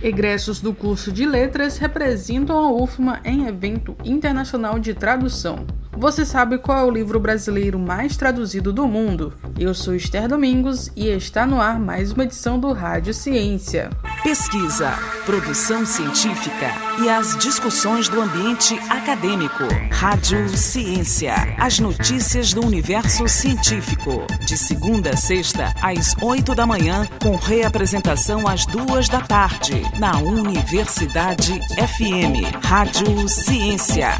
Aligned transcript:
Egressos 0.00 0.60
do 0.60 0.72
curso 0.72 1.10
de 1.10 1.26
Letras 1.26 1.76
representam 1.76 2.56
a 2.56 2.72
UFMA 2.72 3.20
em 3.24 3.46
evento 3.46 3.96
internacional 4.04 4.78
de 4.78 4.94
tradução. 4.94 5.66
Você 5.92 6.24
sabe 6.24 6.58
qual 6.58 6.78
é 6.78 6.84
o 6.84 6.90
livro 6.90 7.18
brasileiro 7.18 7.78
mais 7.78 8.16
traduzido 8.16 8.72
do 8.72 8.86
mundo? 8.86 9.34
Eu 9.58 9.74
sou 9.74 9.96
Esther 9.96 10.28
Domingos 10.28 10.92
e 10.94 11.08
está 11.08 11.44
no 11.44 11.60
ar 11.60 11.80
mais 11.80 12.12
uma 12.12 12.22
edição 12.22 12.60
do 12.60 12.72
Rádio 12.72 13.12
Ciência. 13.12 13.90
Pesquisa, 14.22 14.90
produção 15.24 15.86
científica 15.86 16.72
e 17.00 17.08
as 17.08 17.36
discussões 17.38 18.08
do 18.08 18.20
ambiente 18.20 18.74
acadêmico. 18.90 19.64
Rádio 19.92 20.48
Ciência, 20.48 21.34
as 21.56 21.78
notícias 21.78 22.52
do 22.52 22.66
universo 22.66 23.28
científico. 23.28 24.26
De 24.44 24.58
segunda 24.58 25.10
a 25.10 25.16
sexta, 25.16 25.72
às 25.80 26.16
oito 26.20 26.54
da 26.54 26.66
manhã, 26.66 27.06
com 27.22 27.36
reapresentação 27.36 28.46
às 28.48 28.66
duas 28.66 29.08
da 29.08 29.20
tarde, 29.20 29.82
na 29.98 30.18
Universidade 30.18 31.60
FM. 31.76 32.64
Rádio 32.64 33.28
Ciência. 33.28 34.10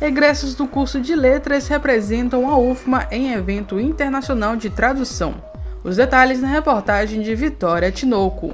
Egressos 0.00 0.54
do 0.54 0.66
curso 0.66 0.98
de 0.98 1.14
Letras 1.14 1.68
representam 1.68 2.48
a 2.48 2.56
UFMA 2.56 3.06
em 3.10 3.34
evento 3.34 3.78
internacional 3.78 4.56
de 4.56 4.70
tradução. 4.70 5.49
Os 5.82 5.96
detalhes 5.96 6.40
na 6.40 6.48
reportagem 6.48 7.22
de 7.22 7.34
Vitória 7.34 7.90
Tinoco. 7.90 8.52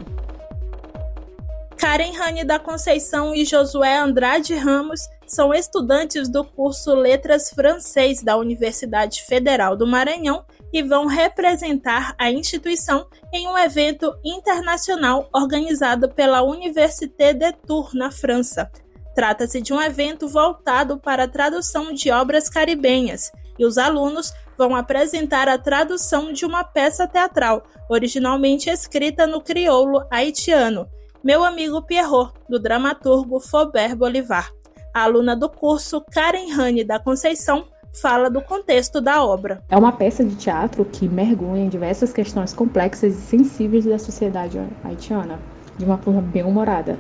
Karen 1.76 2.12
Rani 2.12 2.44
da 2.44 2.58
Conceição 2.58 3.34
e 3.34 3.44
Josué 3.44 3.98
Andrade 3.98 4.54
Ramos 4.54 5.00
são 5.26 5.52
estudantes 5.52 6.28
do 6.28 6.44
curso 6.44 6.94
Letras 6.94 7.50
Francês 7.50 8.22
da 8.22 8.36
Universidade 8.36 9.22
Federal 9.24 9.76
do 9.76 9.86
Maranhão 9.86 10.44
e 10.72 10.82
vão 10.82 11.06
representar 11.06 12.14
a 12.16 12.30
instituição 12.30 13.06
em 13.32 13.48
um 13.48 13.58
evento 13.58 14.14
internacional 14.24 15.28
organizado 15.34 16.08
pela 16.08 16.42
Université 16.42 17.34
de 17.34 17.52
Tours, 17.52 17.92
na 17.92 18.10
França, 18.10 18.70
Trata-se 19.16 19.62
de 19.62 19.73
um 19.73 19.80
evento 19.80 20.29
voltado 20.29 20.98
para 20.98 21.24
a 21.24 21.29
tradução 21.29 21.95
de 21.95 22.10
obras 22.10 22.51
caribenhas, 22.51 23.32
e 23.58 23.64
os 23.64 23.79
alunos 23.79 24.30
vão 24.57 24.74
apresentar 24.74 25.49
a 25.49 25.59
tradução 25.59 26.32
de 26.32 26.45
uma 26.45 26.65
peça 26.65 27.07
teatral, 27.07 27.62
originalmente 27.88 28.71
escrita 28.71 29.26
no 29.26 29.40
crioulo 29.40 30.04
haitiano, 30.10 30.87
Meu 31.23 31.45
Amigo 31.45 31.82
Pierrot, 31.82 32.32
do 32.48 32.59
dramaturgo 32.59 33.40
Faubert 33.40 33.96
Bolivar. 33.96 34.51
A 34.95 35.02
aluna 35.02 35.37
do 35.37 35.48
curso, 35.48 36.01
Karen 36.10 36.52
Rani 36.54 36.85
da 36.85 36.98
Conceição, 36.98 37.65
fala 38.01 38.30
do 38.30 38.40
contexto 38.40 39.01
da 39.01 39.24
obra. 39.24 39.63
É 39.68 39.76
uma 39.76 39.93
peça 39.93 40.24
de 40.24 40.35
teatro 40.37 40.85
que 40.85 41.09
mergulha 41.09 41.60
em 41.60 41.68
diversas 41.68 42.13
questões 42.13 42.52
complexas 42.52 43.15
e 43.15 43.20
sensíveis 43.20 43.85
da 43.85 43.98
sociedade 43.98 44.60
haitiana, 44.85 45.38
de 45.76 45.85
uma 45.85 45.98
forma 45.98 46.20
bem 46.20 46.43
humorada 46.43 46.98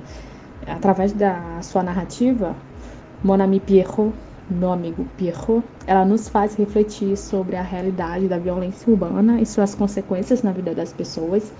através 0.66 1.12
da 1.12 1.60
sua 1.62 1.82
narrativa, 1.82 2.54
Mon 3.22 3.40
ami 3.40 3.60
Pierrot, 3.60 4.12
meu 4.48 4.70
amigo 4.70 5.04
Pierrot, 5.16 5.64
ela 5.86 6.04
nos 6.04 6.28
faz 6.28 6.54
refletir 6.54 7.16
sobre 7.16 7.56
a 7.56 7.62
realidade 7.62 8.28
da 8.28 8.38
violência 8.38 8.90
urbana 8.90 9.40
e 9.40 9.46
suas 9.46 9.74
consequências 9.74 10.42
na 10.42 10.52
vida 10.52 10.74
das 10.74 10.92
pessoas. 10.92 11.52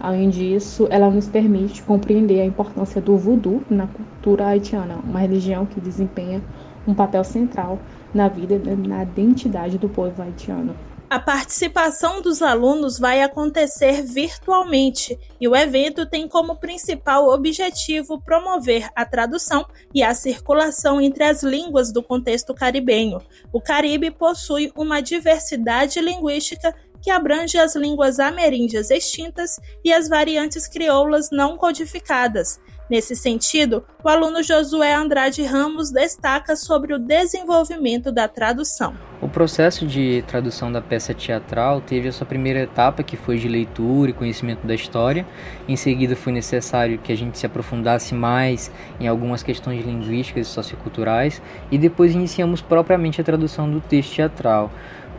Além 0.00 0.30
disso, 0.30 0.86
ela 0.90 1.10
nos 1.10 1.28
permite 1.28 1.82
compreender 1.82 2.40
a 2.40 2.46
importância 2.46 3.00
do 3.00 3.16
voodoo 3.16 3.62
na 3.68 3.86
cultura 3.86 4.46
haitiana, 4.46 4.96
uma 5.04 5.20
religião 5.20 5.66
que 5.66 5.80
desempenha 5.80 6.42
um 6.86 6.94
papel 6.94 7.24
central 7.24 7.78
na 8.12 8.28
vida 8.28 8.54
e 8.54 8.88
na 8.88 9.02
identidade 9.02 9.78
do 9.78 9.88
povo 9.88 10.20
haitiano. 10.22 10.74
A 11.14 11.18
participação 11.20 12.20
dos 12.20 12.42
alunos 12.42 12.98
vai 12.98 13.22
acontecer 13.22 14.02
virtualmente 14.02 15.16
e 15.40 15.46
o 15.46 15.54
evento 15.54 16.04
tem 16.04 16.26
como 16.26 16.56
principal 16.56 17.28
objetivo 17.28 18.20
promover 18.20 18.88
a 18.96 19.06
tradução 19.06 19.64
e 19.94 20.02
a 20.02 20.12
circulação 20.12 21.00
entre 21.00 21.22
as 21.22 21.44
línguas 21.44 21.92
do 21.92 22.02
contexto 22.02 22.52
caribenho. 22.52 23.22
O 23.52 23.60
Caribe 23.60 24.10
possui 24.10 24.72
uma 24.74 25.00
diversidade 25.00 26.00
linguística 26.00 26.74
que 27.00 27.12
abrange 27.12 27.58
as 27.58 27.76
línguas 27.76 28.18
ameríndias 28.18 28.90
extintas 28.90 29.60
e 29.84 29.92
as 29.92 30.08
variantes 30.08 30.66
crioulas 30.66 31.28
não 31.30 31.56
codificadas, 31.56 32.58
Nesse 32.88 33.16
sentido, 33.16 33.82
o 34.02 34.08
aluno 34.10 34.42
Josué 34.42 34.92
Andrade 34.94 35.42
Ramos 35.42 35.90
destaca 35.90 36.54
sobre 36.54 36.92
o 36.92 36.98
desenvolvimento 36.98 38.12
da 38.12 38.28
tradução. 38.28 38.94
O 39.22 39.28
processo 39.28 39.86
de 39.86 40.22
tradução 40.26 40.70
da 40.70 40.82
peça 40.82 41.14
teatral 41.14 41.80
teve 41.80 42.08
a 42.08 42.12
sua 42.12 42.26
primeira 42.26 42.60
etapa, 42.60 43.02
que 43.02 43.16
foi 43.16 43.38
de 43.38 43.48
leitura 43.48 44.10
e 44.10 44.12
conhecimento 44.12 44.66
da 44.66 44.74
história. 44.74 45.26
Em 45.66 45.76
seguida, 45.76 46.14
foi 46.14 46.30
necessário 46.30 46.98
que 46.98 47.10
a 47.10 47.16
gente 47.16 47.38
se 47.38 47.46
aprofundasse 47.46 48.14
mais 48.14 48.70
em 49.00 49.08
algumas 49.08 49.42
questões 49.42 49.82
linguísticas 49.82 50.46
e 50.46 50.50
socioculturais, 50.50 51.40
e 51.70 51.78
depois 51.78 52.12
iniciamos 52.12 52.60
propriamente 52.60 53.18
a 53.18 53.24
tradução 53.24 53.70
do 53.70 53.80
texto 53.80 54.16
teatral. 54.16 54.70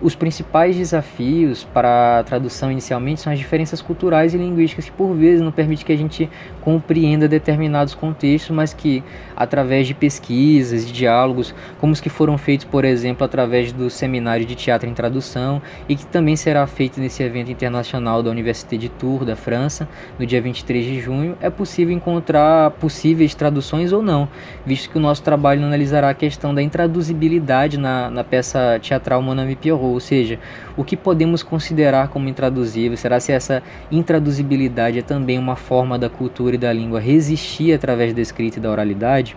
Os 0.02 0.14
principais 0.14 0.76
desafios 0.76 1.64
para 1.64 2.20
a 2.20 2.24
tradução 2.24 2.70
inicialmente 2.70 3.22
são 3.22 3.32
as 3.32 3.40
diferenças 3.40 3.82
culturais 3.82 4.34
e 4.34 4.38
linguísticas 4.38 4.86
que 4.86 4.92
por 4.92 5.16
vezes 5.16 5.42
não 5.42 5.54
permite 5.54 5.86
que 5.86 5.92
a 5.92 5.98
gente 5.98 6.30
compreenda 6.62 7.30
determinados 7.30 7.96
contextos, 7.96 8.54
mas 8.54 8.74
que 8.74 9.02
através 9.36 9.88
de 9.88 9.94
pesquisas 9.94 10.84
e 10.84 10.92
diálogos, 10.92 11.56
como 11.80 11.94
os 11.94 12.02
que 12.02 12.10
foram 12.10 12.38
feitos, 12.38 12.66
por 12.66 12.84
exemplo, 12.84 13.24
através 13.24 13.72
do 13.72 13.90
seminário 13.90 14.46
de 14.46 14.54
teatro 14.54 14.90
em 14.90 14.94
tradução 14.94 15.62
e 15.88 15.96
que 15.96 16.06
também 16.06 16.36
será 16.36 16.68
feito 16.68 17.00
nesse 17.00 17.24
evento 17.24 17.50
internacional 17.50 18.22
da 18.22 18.30
Université 18.30 18.76
de 18.76 18.90
Tours, 18.90 19.26
da 19.26 19.36
França, 19.36 19.88
no 20.20 20.26
dia 20.26 20.42
23 20.42 20.86
de 20.86 21.00
junho, 21.00 21.38
é 21.40 21.50
possível 21.50 21.96
encontrar 21.96 22.72
possíveis 22.72 23.34
traduções 23.34 23.94
ou 23.94 24.02
não, 24.02 24.28
visto 24.66 24.90
que 24.90 24.98
o 24.98 25.02
nosso 25.02 25.24
trabalho 25.24 25.64
analisará 25.64 26.10
a 26.10 26.14
questão 26.14 26.54
da 26.54 26.62
intraduzibilidade 26.62 27.78
na, 27.78 28.10
na 28.10 28.24
peça 28.24 28.78
teatral 28.82 29.22
Mon 29.22 29.40
ami 29.40 29.56
Ou 29.86 30.00
seja, 30.00 30.40
o 30.76 30.84
que 30.84 30.96
podemos 30.96 31.44
considerar 31.44 32.10
como 32.10 32.30
intraduzível? 32.30 32.98
Será 32.98 33.20
se 33.20 33.32
essa 33.32 33.62
intraduzibilidade 33.92 35.00
é 35.00 35.02
também 35.02 35.38
uma 35.38 35.56
forma 35.56 35.98
da 35.98 36.10
cultura 36.10 36.56
e 36.56 36.58
da 36.58 36.72
língua 36.72 37.00
resistir 37.00 37.74
através 37.74 38.14
da 38.14 38.22
escrita 38.22 38.60
e 38.60 38.62
da 38.62 38.72
oralidade? 38.72 39.36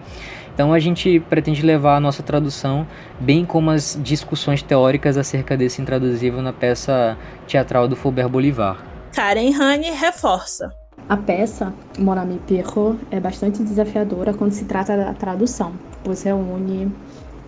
Então 0.58 0.72
a 0.72 0.78
gente 0.80 1.20
pretende 1.20 1.62
levar 1.62 1.96
a 1.96 2.00
nossa 2.00 2.20
tradução, 2.20 2.84
bem 3.20 3.44
como 3.44 3.70
as 3.70 3.96
discussões 4.02 4.60
teóricas 4.60 5.16
acerca 5.16 5.56
desse 5.56 5.80
intraduzível 5.80 6.42
na 6.42 6.52
peça 6.52 7.16
teatral 7.46 7.86
do 7.86 7.94
Faubert 7.94 8.28
Bolivar. 8.28 8.84
Karen 9.14 9.54
Hane 9.54 9.90
reforça. 9.92 10.72
A 11.08 11.16
peça 11.16 11.72
Mon 11.96 12.18
ami 12.18 12.40
Pierrot 12.46 12.98
é 13.10 13.20
bastante 13.20 13.62
desafiadora 13.62 14.34
quando 14.34 14.50
se 14.50 14.64
trata 14.64 14.96
da 14.96 15.14
tradução, 15.14 15.72
pois 16.02 16.24
reúne 16.24 16.92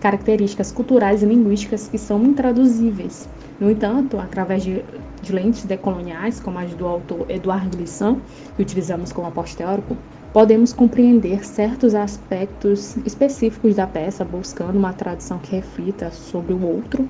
características 0.01 0.71
culturais 0.71 1.23
e 1.23 1.25
linguísticas 1.25 1.87
que 1.87 1.97
são 1.97 2.21
intraduzíveis. 2.23 3.29
No 3.59 3.69
entanto, 3.69 4.19
através 4.19 4.63
de, 4.63 4.83
de 5.21 5.31
lentes 5.31 5.63
decoloniais, 5.63 6.39
como 6.39 6.57
as 6.59 6.73
do 6.73 6.87
autor 6.87 7.25
Eduardo 7.29 7.77
Glissant, 7.77 8.17
que 8.55 8.61
utilizamos 8.63 9.13
como 9.13 9.27
aporte 9.27 9.55
teórico, 9.55 9.95
podemos 10.33 10.73
compreender 10.73 11.45
certos 11.45 11.93
aspectos 11.93 12.97
específicos 13.05 13.75
da 13.75 13.85
peça, 13.85 14.25
buscando 14.25 14.77
uma 14.77 14.93
tradução 14.93 15.37
que 15.37 15.55
reflita 15.55 16.09
sobre 16.09 16.53
o 16.53 16.65
outro 16.65 17.07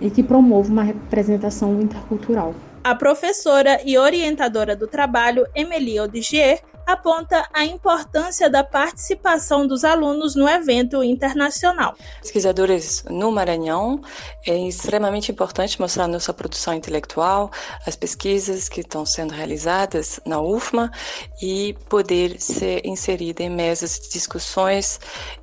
e 0.00 0.10
que 0.10 0.22
promova 0.22 0.70
uma 0.70 0.82
representação 0.82 1.80
intercultural. 1.80 2.54
A 2.82 2.96
professora 2.96 3.80
e 3.84 3.96
orientadora 3.96 4.74
do 4.74 4.88
trabalho, 4.88 5.46
Emilie 5.54 6.00
Odigier, 6.00 6.60
aponta 6.86 7.48
a 7.52 7.64
importância 7.64 8.50
da 8.50 8.64
participação 8.64 9.66
dos 9.66 9.84
alunos 9.84 10.34
no 10.34 10.48
evento 10.48 11.02
internacional. 11.02 11.94
Pesquisadores 12.20 13.04
no 13.08 13.30
Maranhão, 13.30 14.00
é 14.46 14.56
extremamente 14.66 15.30
importante 15.30 15.80
mostrar 15.80 16.08
nossa 16.08 16.34
produção 16.34 16.74
intelectual, 16.74 17.50
as 17.86 17.94
pesquisas 17.94 18.68
que 18.68 18.80
estão 18.80 19.06
sendo 19.06 19.32
realizadas 19.32 20.20
na 20.26 20.40
UFMA 20.40 20.90
e 21.40 21.76
poder 21.88 22.40
ser 22.40 22.84
inserida 22.84 23.42
em 23.42 23.50
mesas 23.50 24.00
de 24.00 24.10
discussões 24.10 24.98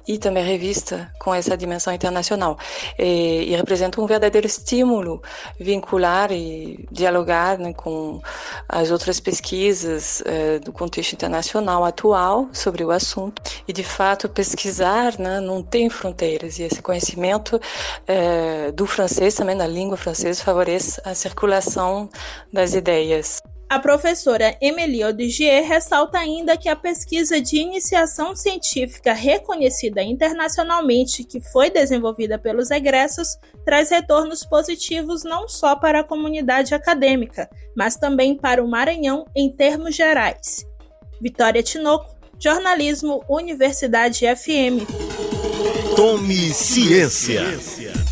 e 0.08 0.18
também 0.18 0.44
revista 0.44 1.12
com 1.20 1.34
essa 1.34 1.56
dimensão 1.56 1.94
internacional. 1.94 2.58
E, 2.98 3.52
e 3.52 3.56
representa 3.56 4.02
um 4.02 4.06
verdadeiro 4.06 4.48
estímulo 4.48 5.22
vincular 5.60 6.32
e 6.32 6.86
dialogar 6.92 7.58
né, 7.58 7.74
com 7.74 8.22
as 8.68 8.92
outras 8.92 9.20
pesquisas 9.20 10.22
é, 10.26 10.60
do 10.60 10.74
contexto 10.74 11.14
internacional 11.14 11.29
internacional 11.30 11.86
atual 11.86 12.50
sobre 12.52 12.84
o 12.84 12.90
assunto 12.90 13.42
e 13.68 13.72
de 13.72 13.84
fato 13.84 14.28
pesquisar 14.28 15.18
né, 15.20 15.40
não 15.40 15.62
tem 15.62 15.90
fronteiras 15.90 16.58
e 16.58 16.64
esse 16.64 16.82
conhecimento 16.82 17.62
é, 18.08 18.72
do 18.72 18.88
francês 18.88 19.36
também 19.36 19.56
da 19.56 19.68
língua 19.68 19.96
francesa 19.96 20.44
favorece 20.44 21.00
a 21.06 21.14
circulação 21.14 22.10
das 22.52 22.74
ideias. 22.74 23.38
A 23.70 23.78
professora 23.78 24.58
Emilie 24.60 25.06
Odigier 25.06 25.64
ressalta 25.64 26.18
ainda 26.18 26.58
que 26.58 26.68
a 26.68 26.76
pesquisa 26.76 27.40
de 27.40 27.58
iniciação 27.58 28.36
científica 28.36 29.14
reconhecida 29.14 30.02
internacionalmente, 30.02 31.24
que 31.24 31.40
foi 31.40 31.70
desenvolvida 31.70 32.40
pelos 32.40 32.72
egressos, 32.72 33.38
traz 33.64 33.92
retornos 33.92 34.44
positivos 34.44 35.24
não 35.24 35.48
só 35.48 35.76
para 35.76 36.00
a 36.00 36.04
comunidade 36.04 36.74
acadêmica, 36.74 37.48
mas 37.78 37.96
também 37.96 38.36
para 38.36 38.64
o 38.64 38.68
Maranhão 38.68 39.26
em 39.36 39.56
termos 39.56 39.96
gerais. 39.96 40.66
Vitória 41.22 41.62
Tinoco, 41.62 42.16
Jornalismo 42.40 43.24
Universidade 43.28 44.26
FM. 44.26 44.88
Tome 45.96 46.54
ciência. 46.54 47.44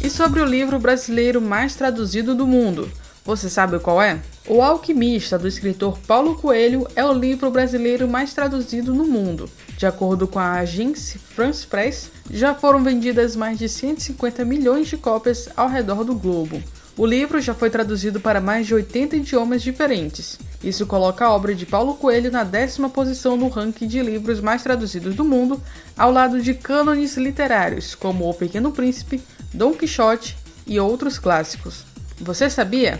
E 0.04 0.10
sobre 0.10 0.42
o 0.42 0.46
livro 0.46 0.78
brasileiro 0.78 1.42
mais 1.42 1.76
traduzido 1.76 2.36
do 2.36 2.46
mundo, 2.46 2.92
você 3.24 3.50
sabe 3.50 3.80
qual 3.80 4.02
é? 4.02 4.20
O 4.48 4.62
Alquimista, 4.62 5.40
do 5.40 5.48
escritor 5.48 5.98
Paulo 6.00 6.36
Coelho, 6.36 6.88
é 6.96 7.06
o 7.06 7.14
livro 7.14 7.50
brasileiro 7.50 8.08
mais 8.08 8.34
traduzido 8.34 8.94
no 8.94 9.06
mundo. 9.06 9.50
De 9.78 9.86
acordo 9.86 10.28
com 10.28 10.40
a 10.40 10.54
agência 10.54 11.20
France 11.20 11.66
Press, 11.66 12.12
já 12.30 12.54
foram 12.54 12.84
vendidas 12.84 13.36
mais 13.36 13.58
de 13.58 13.70
150 13.70 14.44
milhões 14.44 14.88
de 14.88 14.98
cópias 14.98 15.48
ao 15.56 15.70
redor 15.70 16.04
do 16.04 16.16
globo. 16.16 16.62
O 16.98 17.06
livro 17.06 17.40
já 17.40 17.54
foi 17.54 17.70
traduzido 17.70 18.20
para 18.20 18.42
mais 18.42 18.66
de 18.66 18.74
80 18.74 19.18
idiomas 19.18 19.62
diferentes. 19.62 20.40
Isso 20.64 20.88
coloca 20.88 21.26
a 21.26 21.32
obra 21.32 21.54
de 21.54 21.64
Paulo 21.64 21.94
Coelho 21.94 22.32
na 22.32 22.44
décima 22.44 22.90
posição 22.90 23.38
no 23.38 23.50
ranking 23.50 23.88
de 23.88 24.02
livros 24.02 24.42
mais 24.42 24.64
traduzidos 24.64 25.14
do 25.14 25.24
mundo, 25.24 25.62
ao 25.96 26.12
lado 26.12 26.42
de 26.42 26.56
cânones 26.56 27.16
literários 27.16 27.94
como 27.94 28.28
O 28.28 28.34
Pequeno 28.34 28.72
Príncipe, 28.72 29.22
Dom 29.54 29.74
Quixote 29.74 30.36
e 30.66 30.80
outros 30.80 31.20
clássicos. 31.20 31.86
Você 32.20 32.50
sabia? 32.50 33.00